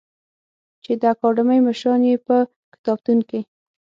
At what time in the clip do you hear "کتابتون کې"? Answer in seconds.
2.73-3.39